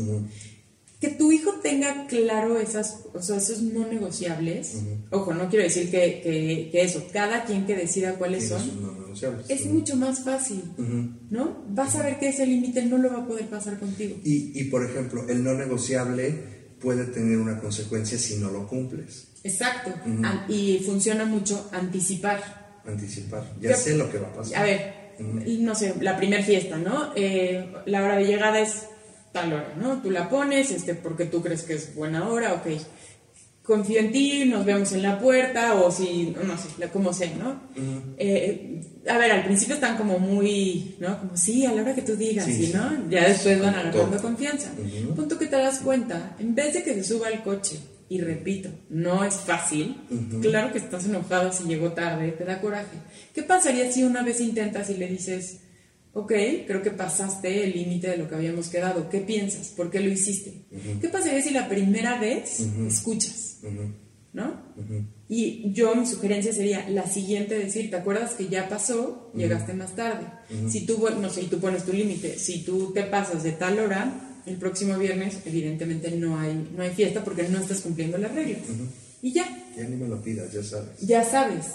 [1.04, 4.78] Que tu hijo tenga claro esas, o sea, esos no negociables.
[5.12, 8.62] Ojo, no quiero decir que, que- que eso, cada quien que decida cuáles son,
[9.50, 10.64] es mucho más fácil,
[11.30, 11.66] ¿no?
[11.70, 14.16] Vas a ver que ese límite no lo va a poder pasar contigo.
[14.24, 19.28] Y, y, por ejemplo, el no negociable puede tener una consecuencia si no lo cumples.
[19.44, 19.92] Exacto.
[20.48, 22.82] Y funciona mucho anticipar.
[22.86, 23.44] Anticipar.
[23.62, 24.58] Ya ¿Qué- sé lo que va a pasar.
[24.62, 24.94] A ver,
[25.60, 27.12] no sé, la primera fiesta, ¿no?
[27.16, 28.84] Eh, la hora de llegada es
[29.34, 30.02] tal hora, ¿no?
[30.02, 32.68] Tú la pones este, porque tú crees que es buena hora, ok.
[33.64, 37.62] Confío en ti, nos vemos en la puerta, o si, no sé, como sea, ¿no?
[38.18, 41.18] Eh, a ver, al principio están como muy, ¿no?
[41.20, 42.74] Como sí, a la hora que tú digas, Sí, ¿sí, sí.
[42.74, 43.10] no?
[43.10, 44.70] Ya después van agarrando confianza.
[45.16, 48.70] Punto que te das cuenta, en vez de que se suba al coche, y repito,
[48.90, 49.96] no es fácil,
[50.42, 52.98] claro que estás enojado si llegó tarde, te da coraje.
[53.34, 55.62] ¿Qué pasaría si una vez intentas y le dices,
[56.14, 56.32] ok,
[56.68, 59.70] creo que pasaste el límite de lo que habíamos quedado, ¿qué piensas?
[59.70, 60.66] ¿Por qué lo hiciste?
[61.02, 63.58] ¿Qué pasaría si la primera vez escuchas?
[64.34, 64.62] ¿No?
[65.30, 69.32] Y yo, mi sugerencia sería la siguiente, decir, ¿te acuerdas que ya pasó?
[69.36, 70.26] Llegaste más tarde.
[70.70, 74.42] Si tú, no sé, tú pones tu límite, si tú te pasas de tal hora,
[74.46, 78.62] el próximo viernes, evidentemente no hay, no hay fiesta porque no estás cumpliendo las reglas.
[79.22, 79.46] Y ya,
[79.78, 81.00] Ya ni me lo pidas, ya sabes.
[81.02, 81.68] ya sabes.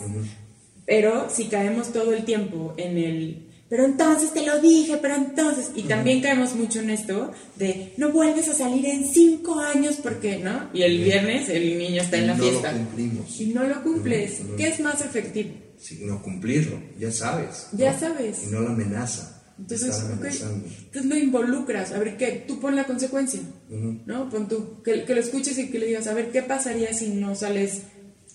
[0.84, 5.70] Pero si caemos todo el tiempo en el, pero entonces te lo dije, pero entonces,
[5.74, 10.38] y también caemos mucho en esto de no vuelves a salir en cinco años porque,
[10.38, 10.70] ¿no?
[10.72, 12.72] Y el viernes el niño está en la no fiesta.
[12.72, 13.40] lo cumplimos.
[13.40, 14.40] Y no lo cumples.
[14.56, 15.50] ¿Qué es más efectivo?
[15.78, 17.68] Sí, no cumplirlo, ya sabes.
[17.72, 18.00] Ya ¿no?
[18.00, 18.44] sabes.
[18.44, 19.34] Y no la amenaza.
[19.58, 20.66] Entonces, Estar ok, amenazando.
[20.84, 21.92] entonces lo involucras.
[21.92, 22.44] A ver, ¿qué?
[22.46, 24.28] Tú pon la consecuencia, ¿no?
[24.30, 27.08] Pon tú, que, que lo escuches y que le digas, a ver, ¿qué pasaría si
[27.10, 27.82] no sales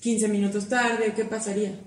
[0.02, 1.14] 15 minutos tarde?
[1.16, 1.80] ¿Qué pasaría?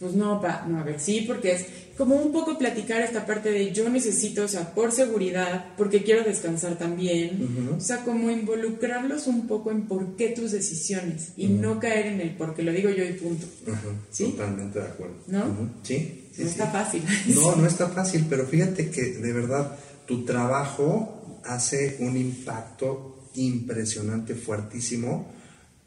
[0.00, 1.66] Pues no, pa, no, a ver, sí, porque es
[1.98, 6.24] como un poco platicar esta parte de yo necesito, o sea, por seguridad, porque quiero
[6.24, 11.78] descansar también, o sea, como involucrarlos un poco en por qué tus decisiones y no
[11.78, 13.46] caer en el porque lo digo yo y punto.
[13.66, 14.30] Ujú, ¿Sí?
[14.30, 15.16] Totalmente de acuerdo.
[15.26, 15.70] ¿No?
[15.82, 16.50] Sí, sí, no sí.
[16.50, 17.02] está fácil.
[17.34, 24.34] No, no está fácil, pero fíjate que de verdad tu trabajo hace un impacto impresionante,
[24.34, 25.30] fuertísimo,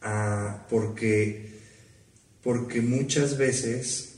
[0.02, 1.53] ah, porque,
[2.44, 4.16] porque muchas veces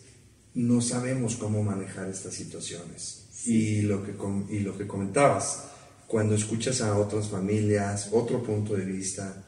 [0.54, 3.26] no sabemos cómo manejar estas situaciones.
[3.46, 4.14] Y, lo que,
[4.50, 5.66] y lo que comentabas,
[6.08, 9.44] cuando escuchas a otras familias, otro punto de vista,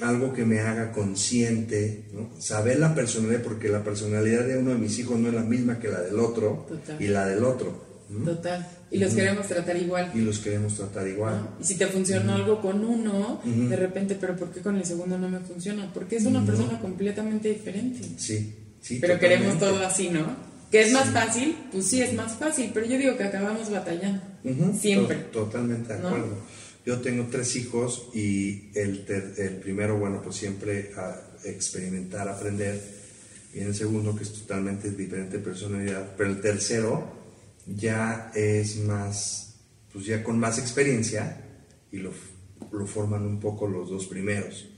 [0.00, 2.30] algo que me haga consciente, ¿no?
[2.40, 5.78] saber la personalidad, porque la personalidad de uno de mis hijos no es la misma
[5.78, 7.02] que la del otro Total.
[7.02, 7.84] y la del otro.
[8.10, 8.24] ¿No?
[8.24, 8.66] Total.
[8.90, 10.10] Y los queremos tratar igual.
[10.14, 11.36] Y los queremos tratar igual.
[11.36, 11.48] ¿no?
[11.60, 15.18] Y si te funcionó algo con uno, de repente, pero ¿por qué con el segundo
[15.18, 15.90] no me funciona?
[15.92, 18.00] Porque es una persona completamente diferente.
[18.18, 18.98] Sí, sí.
[19.00, 19.76] Pero queremos totalmente.
[19.78, 20.26] todo así, ¿no?
[20.70, 21.56] ¿Que es más fácil?
[21.72, 24.20] Pues sí, es más fácil, pero yo digo que acabamos batallando.
[24.78, 25.16] Siempre.
[25.16, 26.08] to- totalmente de ¿No?
[26.08, 26.36] acuerdo.
[26.84, 29.04] Yo tengo tres hijos y el,
[29.38, 32.80] el primero, bueno, pues siempre a experimentar, aprender.
[33.54, 36.14] Y el segundo, que es totalmente diferente personalidad.
[36.16, 37.15] Pero el tercero
[37.66, 39.56] ya es más,
[39.92, 41.42] pues ya con más experiencia
[41.90, 42.12] y lo,
[42.72, 44.68] lo forman un poco los dos primeros.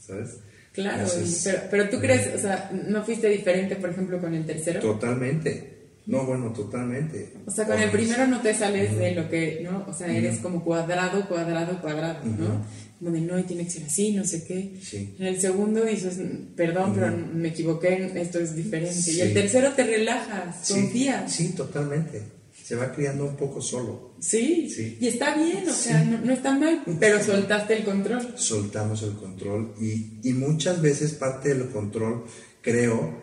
[0.00, 0.38] ¿Sabes?
[0.72, 4.46] Claro, Entonces, pero, pero tú crees, o sea, ¿no fuiste diferente, por ejemplo, con el
[4.46, 4.80] tercero?
[4.80, 5.77] Totalmente.
[6.08, 7.34] No, bueno, totalmente.
[7.46, 9.84] O sea, con el primero no te sales de lo que, ¿no?
[9.86, 12.64] O sea, eres como cuadrado, cuadrado, cuadrado, ¿no?
[12.98, 14.72] Como de no, y tiene que ser así, no sé qué.
[14.82, 15.14] Sí.
[15.18, 16.18] En el segundo dices,
[16.56, 19.12] perdón, pero me equivoqué, esto es diferente.
[19.12, 19.34] Y el Sí.
[19.34, 21.30] tercero te relajas, Sí, confías.
[21.30, 22.22] Sí, totalmente.
[22.64, 24.14] Se va criando un poco solo.
[24.18, 24.68] Sí.
[24.74, 24.96] Sí.
[25.00, 28.32] Y está bien, o sea, no, no está mal, pero soltaste el control.
[28.36, 32.24] Soltamos el control y, y muchas veces parte del control,
[32.62, 33.22] creo,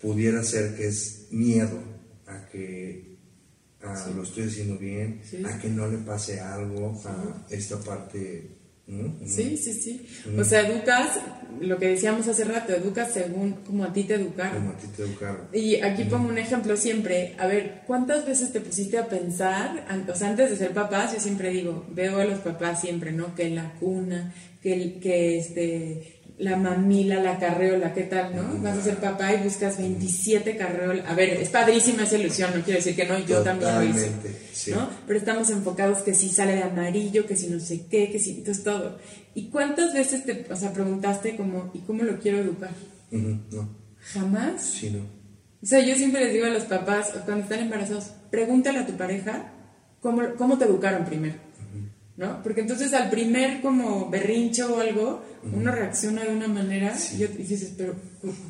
[0.00, 1.89] pudiera ser que es miedo
[2.30, 3.16] a que
[3.82, 5.42] a lo estoy haciendo bien, Sí.
[5.44, 8.56] a que no le pase algo, a esta parte.
[8.86, 9.14] ¿no?
[9.24, 10.06] Sí, sí, sí.
[10.36, 11.20] O sea, educas,
[11.60, 14.56] lo que decíamos hace rato, educas según como a ti te educaron.
[14.64, 15.42] Como a ti te educaron.
[15.52, 17.36] Y aquí pongo un ejemplo siempre.
[17.38, 19.86] A ver, ¿cuántas veces te pusiste a pensar?
[20.10, 23.32] O sea, antes de ser papás, yo siempre digo, veo a los papás siempre, ¿no?
[23.36, 28.62] Que la cuna, que, el- que este, la mamila, la carreola, ¿qué tal, no?
[28.62, 31.06] Vas a ser papá y buscas 27 carreolas.
[31.06, 34.10] A ver, es padrísima esa ilusión, no quiero decir que no, yo también lo hice.
[34.52, 34.70] Sí.
[34.72, 34.88] ¿no?
[35.06, 38.38] Pero estamos enfocados que si sale de amarillo, que si no sé qué, que si,
[38.38, 38.98] entonces todo.
[39.34, 42.70] ¿Y cuántas veces te, o sea, preguntaste como, ¿y cómo lo quiero educar?
[43.10, 43.68] No,
[44.14, 44.62] Jamás.
[44.62, 45.00] sí, no.
[45.62, 48.94] O sea, yo siempre les digo a los papás, cuando están embarazados, pregúntale a tu
[48.94, 49.52] pareja
[50.00, 51.34] cómo, cómo te educaron primero.
[52.20, 52.42] ¿No?
[52.42, 57.28] Porque entonces al primer como berrincho o algo, uno reacciona de una manera y, yo-
[57.32, 57.94] y dices, pero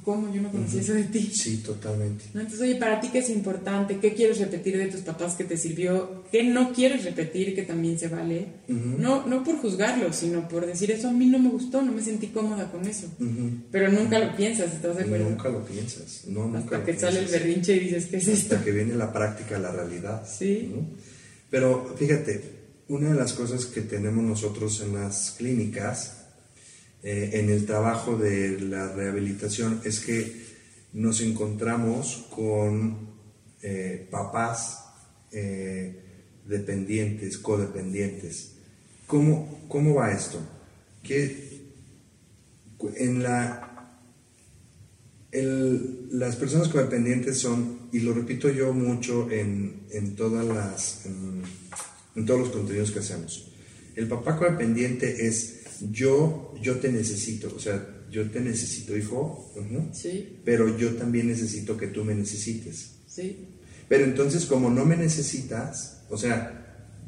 [0.02, 0.34] ¿cómo?
[0.34, 1.30] Yo no conocía eso de ti.
[1.32, 2.24] Sí, totalmente.
[2.34, 2.40] ¿No?
[2.40, 5.56] Entonces, oye, para ti qué es importante, qué quieres repetir de tus papás que te
[5.56, 8.48] sirvió, qué no quieres repetir que también se vale.
[8.66, 12.02] no, no por juzgarlo, sino por decir eso a mí no me gustó, no me
[12.02, 13.06] sentí cómoda con eso.
[13.70, 15.30] Pero nunca lo piensas, ¿estás de acuerdo?
[15.30, 16.24] Nunca lo piensas.
[16.26, 18.54] No, nunca Hasta lo que sale el berrinche y dices, ¿qué es esto?
[18.56, 20.26] hasta que viene la práctica, la realidad.
[20.28, 20.72] Sí.
[20.74, 20.88] ¿no?
[21.50, 22.58] Pero fíjate,
[22.90, 26.24] una de las cosas que tenemos nosotros en las clínicas,
[27.04, 30.44] eh, en el trabajo de la rehabilitación, es que
[30.92, 33.10] nos encontramos con
[33.62, 34.86] eh, papás
[35.30, 36.02] eh,
[36.44, 38.54] dependientes, codependientes.
[39.06, 40.40] ¿Cómo, ¿Cómo va esto?
[41.04, 41.48] Que
[42.96, 43.66] en la
[45.32, 51.06] las personas codependientes son, y lo repito yo mucho en, en todas las,
[52.20, 53.50] en todos los contenidos que hacemos,
[53.96, 59.52] el papá codependiente es yo, yo te necesito, o sea, yo te necesito, hijo,
[59.92, 62.92] Sí, pero yo también necesito que tú me necesites.
[63.06, 63.56] sí.
[63.88, 66.56] Pero entonces como no me necesitas, o sea,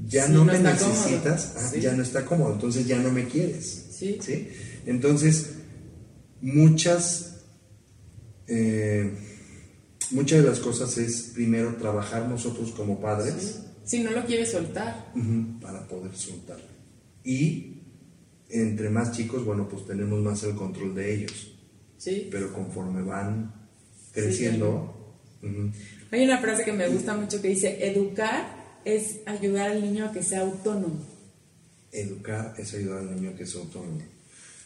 [0.04, 1.80] ya Sí, no, no me necesitas, ah, Sí.
[1.80, 3.84] ya no está cómodo, entonces ya no me quieres.
[3.96, 4.18] Sí.
[4.86, 5.46] Entonces,
[6.40, 7.36] muchas,
[8.48, 9.12] eh,
[10.10, 13.60] muchas de las cosas es primero trabajar nosotros como padres
[13.92, 15.12] Si no lo quieres soltar.
[15.60, 16.64] para poder soltarlo.
[17.24, 17.82] Y
[18.48, 21.52] entre más chicos, bueno, pues tenemos más el control de ellos.
[21.98, 22.28] Sí.
[22.30, 23.52] Pero conforme van
[24.12, 25.14] creciendo,
[26.10, 30.12] Hay una frase que me gusta mucho que dice, educar es ayudar al niño a
[30.12, 31.04] que sea autónomo.
[31.92, 34.00] educar es ayudar al niño a que sea autónomo.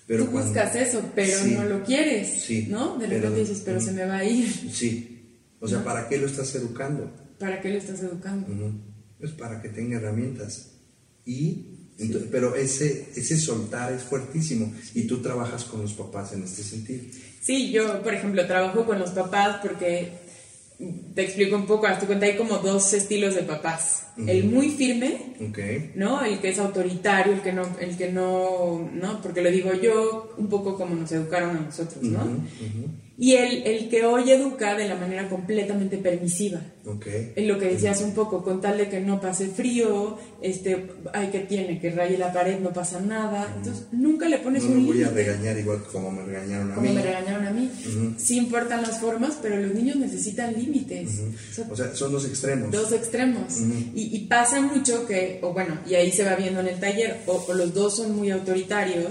[0.07, 1.51] Pero Tú cuando- buscas eso, pero Sí.
[1.55, 2.97] no lo quieres, Sí, ¿no?
[2.99, 4.49] De repente dices, pero se me va a ir.
[4.73, 5.41] Sí.
[5.59, 7.11] O sea, ¿para qué lo estás educando?
[7.41, 8.47] ¿Para qué lo estás educando?
[8.53, 8.71] Ujú.
[9.19, 10.73] Pues para que tenga herramientas.
[11.25, 11.67] Y,
[12.31, 14.73] pero ese, ese soltar es fuertísimo.
[14.95, 17.05] Y tú trabajas con los papás en este sentido.
[17.41, 20.13] Sí, yo, por ejemplo, trabajo con los papás porque
[21.15, 24.09] te explico un poco, haz tu cuenta, hay como dos estilos de papás.
[24.27, 25.35] El muy firme.
[25.95, 26.23] ¿no?
[26.25, 29.23] El que es autoritario, el que no, el que no, ¿no?
[29.23, 32.21] Porque lo digo yo, un poco como nos educaron a nosotros, ¿no?
[33.19, 36.61] Y el, el que hoy educa de la manera completamente permisiva.
[36.85, 37.07] Ok.
[37.35, 41.29] En lo que decías un poco, con tal de que no pase frío, este, ay,
[41.29, 43.55] que tiene, que raye la pared, no pasa nada.
[43.57, 46.73] Entonces, nunca le pones No un me voy a regañar igual que como me regañaron
[46.73, 46.95] a Como mí.
[46.95, 47.71] me regañaron a mí.
[48.19, 51.09] Sí importan las formas, pero los niños necesitan límites.
[51.19, 52.71] O sea, O sea, son los extremos.
[52.71, 53.61] dos extremos.
[53.95, 57.17] y, y pasa mucho que, o bueno, y ahí se va viendo en el taller,
[57.27, 59.09] o, o los dos son muy autoritarios,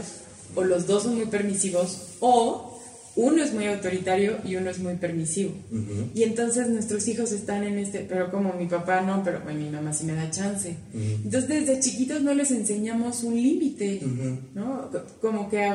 [0.54, 2.75] o los dos son muy permisivos, o
[3.16, 5.54] uno es muy autoritario y uno es muy permisivo.
[6.14, 9.70] Y entonces nuestros hijos están en este, pero como mi papá no, pero bueno, mi
[9.70, 10.76] mamá sí me da chance.
[10.94, 14.02] Entonces desde chiquitos no les enseñamos un límite,
[14.54, 14.90] ¿no?
[15.22, 15.72] Como que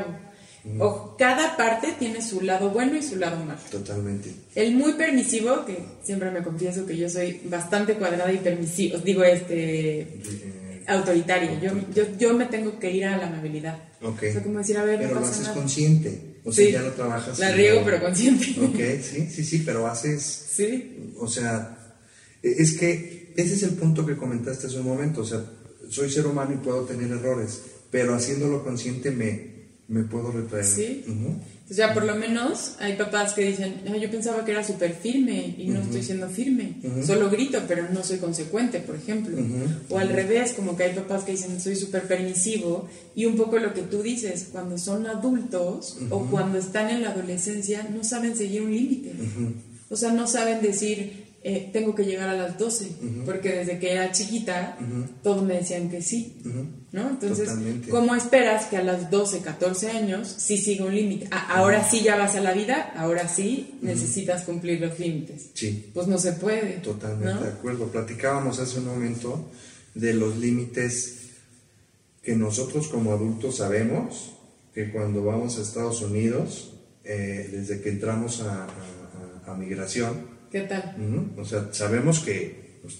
[0.78, 3.58] o cada parte tiene su lado bueno y su lado malo.
[3.70, 4.30] Totalmente.
[4.54, 9.24] El muy permisivo, que siempre me confieso que yo soy bastante cuadrada y permisivo, digo,
[9.24, 11.58] este, eh, autoritaria.
[11.60, 13.78] Yo, yo, yo me tengo que ir a la amabilidad.
[14.02, 14.22] Ok.
[14.28, 15.54] O sea, como decir, a ver, Pero no lo pasa haces nada.
[15.54, 16.20] consciente.
[16.44, 17.38] O sea, ya lo trabajas.
[17.38, 18.54] La riego, pero consciente.
[18.60, 20.22] Ok, sí, sí, sí, pero haces.
[20.22, 21.12] Sí.
[21.18, 21.76] O sea,
[22.42, 25.20] e- es que ese es el punto que comentaste hace un momento.
[25.22, 25.44] O sea,
[25.88, 29.50] soy ser humano y puedo tener errores, pero haciéndolo consciente me,
[29.88, 30.64] me puedo retraer.
[30.64, 31.04] Sí.
[31.70, 34.92] O sea, por lo menos hay papás que dicen, "Ah, yo pensaba que era súper
[34.92, 36.74] firme y no estoy siendo firme.
[37.06, 39.36] Solo grito, pero no soy consecuente, por ejemplo.
[39.88, 42.88] O al revés, como que hay papás que dicen, soy súper permisivo.
[43.14, 47.10] Y un poco lo que tú dices, cuando son adultos o cuando están en la
[47.10, 49.12] adolescencia, no saben seguir un límite.
[49.88, 52.90] O sea, no saben decir, eh, tengo que llegar a las 12,
[53.24, 54.76] porque desde que era chiquita,
[55.22, 56.36] todos me decían que sí.
[56.92, 57.08] ¿No?
[57.08, 57.88] Entonces, Totalmente.
[57.88, 61.28] ¿cómo esperas que a las 12, 14 años sí siga un límite?
[61.30, 65.50] Ah, ahora sí ya vas a la vida, ahora sí necesitas cumplir los límites.
[65.54, 65.90] Sí.
[65.94, 66.72] Pues no se puede.
[66.78, 67.40] Totalmente ¿no?
[67.42, 67.86] de acuerdo.
[67.86, 69.48] Platicábamos hace un momento
[69.94, 71.16] de los límites
[72.22, 74.32] que nosotros como adultos sabemos
[74.74, 76.72] que cuando vamos a Estados Unidos,
[77.04, 80.96] eh, desde que entramos a- a- a migración, ¿Qué tal?
[81.38, 82.98] o sea, sabemos que pues,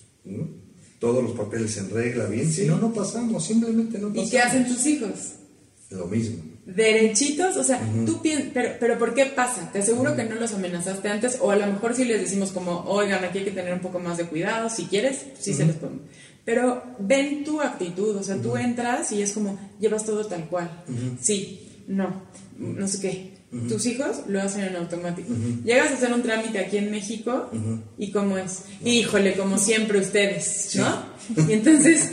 [0.98, 4.28] todos los papeles en regla, bien, si no, no pasamos, simplemente no pasamos.
[4.28, 5.34] ¿Y qué hacen tus hijos?
[5.90, 6.44] Lo mismo.
[6.66, 9.70] Derechitos, o sea, tú piensas, pero, pero ¿por qué pasa?
[9.72, 12.84] Te aseguro que no los amenazaste antes, o a lo mejor sí les decimos como,
[12.84, 15.76] oigan, aquí hay que tener un poco más de cuidado, si quieres, sí se les
[15.76, 15.98] pone.
[16.44, 20.84] Pero ven tu actitud, o sea, tú entras y es como, llevas todo tal cual.
[21.20, 22.22] Sí, no,
[22.56, 23.39] no sé qué.
[23.68, 25.34] Tus hijos lo hacen en automático.
[25.64, 27.50] Llegas a hacer un trámite aquí en México
[27.98, 31.46] y cómo es, híjole, como siempre ustedes, ¿no?
[31.48, 32.12] Y entonces,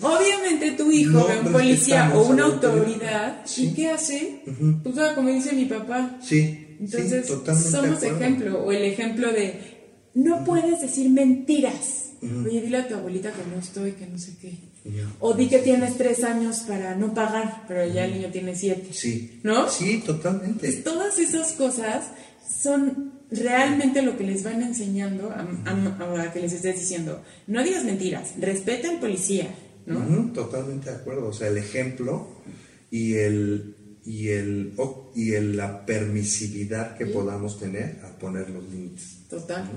[0.00, 3.42] obviamente tu hijo No ve un policía o una autoridad.
[3.44, 3.66] Sí.
[3.66, 4.42] ¿y qué hace?
[4.84, 6.16] Pues ah, como dice mi papá.
[6.22, 9.78] Sí, Entonces, sí, totalmente de somos ejemplo, o el ejemplo de
[10.14, 12.12] no puedes decir mentiras.
[12.22, 14.52] Oye, dile a tu abuelita que no estoy, que no sé qué.
[15.20, 18.88] O di que tienes tres años para no pagar, pero ya el niño tiene siete.
[18.92, 19.40] Sí.
[19.42, 19.68] ¿No?
[19.68, 20.72] Sí, totalmente.
[20.82, 22.06] Todas esas cosas
[22.62, 27.22] son realmente lo que les van enseñando a, a- a que les estés diciendo.
[27.46, 29.54] No digas mentiras, respeta al policía,
[29.86, 30.32] ¿no?
[30.32, 31.28] Totalmente de acuerdo.
[31.28, 32.28] O sea, el ejemplo
[32.90, 33.74] y el
[34.06, 34.72] y el
[35.14, 39.18] y el- la permisividad que podamos tener a poner los límites.
[39.28, 39.68] Total.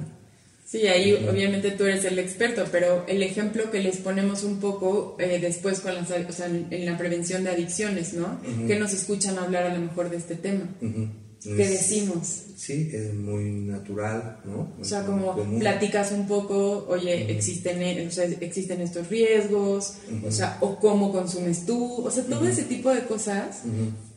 [0.71, 5.17] Sí, ahí obviamente tú eres el experto, pero el ejemplo que les ponemos un poco
[5.19, 8.39] eh, después con las, o sea, en, la prevención de adicciones, ¿no?
[8.67, 10.69] Que nos escuchan hablar a lo mejor de este tema.
[10.81, 11.09] Ujú.
[11.43, 12.43] ¿Qué Es- decimos?
[12.55, 14.71] Sí, es muy natural, ¿no?
[14.79, 15.59] O sea, como común.
[15.59, 21.11] platicas un poco, oye, existen, eh, o sea, existen estos riesgos, o sea, o cómo
[21.11, 23.63] consumes tú, o sea, todo ese tipo de cosas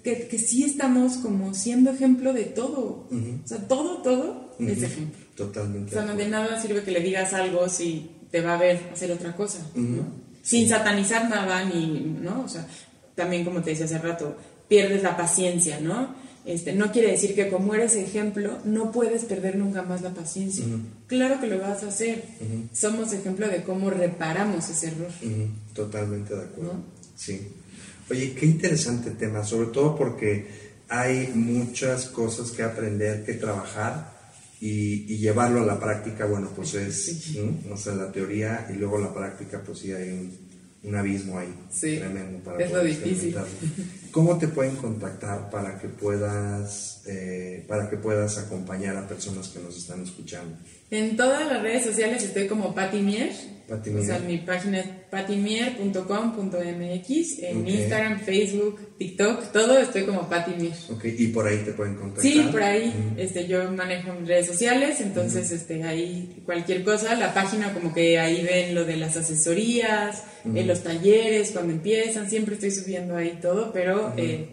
[0.05, 3.09] que, que sí estamos como siendo ejemplo de todo.
[3.11, 5.24] O sea, todo, todo es ejemplo.
[5.35, 5.91] Totalmente.
[5.91, 8.59] O sea, de no de nada sirve que le digas algo si te va a
[8.59, 10.07] ver hacer otra cosa, ¿no?
[10.43, 12.43] Sin satanizar nada, ni, ¿no?
[12.43, 12.67] O sea,
[13.15, 14.37] también como te decía hace rato,
[14.69, 16.15] pierdes la paciencia, ¿no?
[16.45, 20.65] Este, no quiere decir que como eres ejemplo, no puedes perder nunca más la paciencia.
[21.07, 22.23] Claro que lo vas a hacer.
[22.73, 25.11] Somos ejemplo de cómo reparamos ese error.
[25.73, 26.75] Totalmente de acuerdo.
[26.75, 26.85] ¿No?
[27.17, 27.49] Sí.
[28.11, 30.47] Oye, qué interesante tema, sobre todo porque
[30.89, 34.14] hay muchas cosas que aprender, que trabajar
[34.65, 37.75] y, y llevarlo a la práctica, bueno, pues es, ¿no?
[37.75, 40.39] o sea, la teoría y luego la práctica, pues sí hay un,
[40.85, 43.37] un abismo ahí Sí, tremendo para es lo difícil.
[44.11, 49.61] ¿Cómo te pueden contactar para que puedas, eh, para que puedas acompañar a personas que
[49.61, 50.57] nos están escuchando?
[50.91, 53.33] En todas las redes sociales estoy como Patti Mier.
[53.69, 57.39] Pati O sea, mi página es patimier.com.mx.
[57.43, 57.69] En Ok.
[57.69, 60.75] Instagram, Facebook, TikTok, todo estoy como Patti Mier.
[60.91, 62.25] Ok, y por ahí te pueden contactar.
[62.31, 67.33] Sí, por ahí, este, yo manejo mis redes sociales, entonces, este, ahí cualquier cosa, la
[67.33, 70.25] página como que ahí ven lo de las asesorías,
[70.55, 74.47] eh, los talleres, cuando empiezan, siempre estoy subiendo ahí todo, pero eh,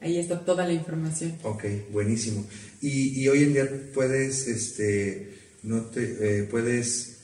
[0.00, 1.36] ahí está toda la información.
[1.42, 2.44] Ok, buenísimo.
[2.80, 7.15] Y, y hoy en día puedes, este, no te, eh, puedes,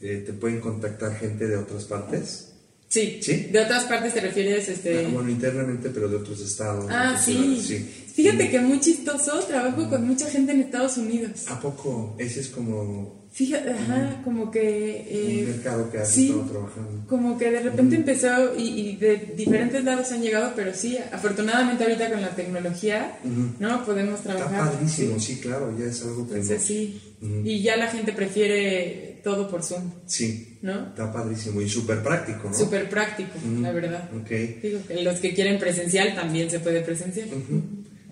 [0.00, 2.52] eh, te pueden contactar gente de otras partes.
[2.88, 3.48] Sí, ¿Sí?
[3.50, 5.06] de otras partes te refieres, este...
[5.06, 6.86] Ah, bueno, internamente, pero de otros estados.
[6.88, 7.32] Ah, sí.
[7.32, 8.04] ciudades, sí.
[8.14, 11.46] Fíjate que muy chistoso, trabajo con mucha gente en Estados Unidos.
[11.48, 12.14] ¿A poco?
[12.18, 15.06] Ese es como Fíjate, ajá, como que...
[15.10, 16.28] Un Eh, mercado que has sí.
[16.28, 17.04] estado trabajando.
[17.06, 21.84] como que de repente empezó y, y de diferentes lados han llegado, pero sí, afortunadamente
[21.84, 23.18] ahorita con la tecnología,
[23.58, 23.84] ¿no?
[23.84, 24.70] Podemos Está trabajar.
[24.72, 26.98] padrísimo, sí, claro, ya es algo que Entonces sí.
[27.44, 30.86] Y ya la gente prefiere todo por Zoom, Sí, ¿no?
[30.90, 32.54] está padrísimo y súper práctico, ¿no?
[32.56, 34.08] Súper práctico, la verdad.
[34.14, 34.30] Ok.
[34.62, 37.28] Digo que los que quieren presencial también se puede presencial.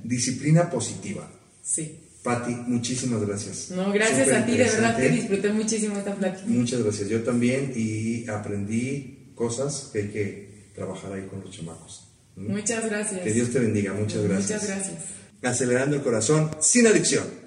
[0.03, 1.31] Disciplina positiva.
[1.63, 2.01] Sí.
[2.25, 3.71] Patti, muchísimas gracias.
[3.71, 6.49] No, gracias Súper a ti, de verdad que disfruté muchísimo esta plática.
[6.49, 7.09] Muchas gracias.
[7.09, 12.09] Yo también y aprendí cosas que hay que trabajar ahí con los chamacos.
[12.35, 13.21] Muchas gracias.
[13.21, 13.93] Que Dios te bendiga.
[13.93, 14.63] Muchas gracias.
[14.63, 15.05] Muchas gracias.
[15.45, 17.44] Acelerando el corazón sin adicción.